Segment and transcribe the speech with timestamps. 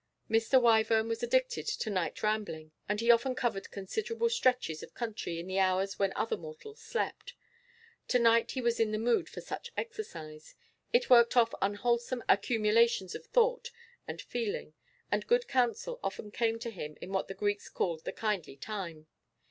[0.27, 0.59] Mr.
[0.59, 5.45] Wyvern was addicted to night rambling, and he often covered considerable stretches of country in
[5.45, 7.35] the hours when other mortals slept.
[8.07, 10.55] To night he was in the mood for such exercise;
[10.91, 13.69] it worked off unwholesome accumulations of thought
[14.07, 14.73] and feeling,
[15.11, 19.05] and good counsel often came to him in what the Greeks called the kindly time.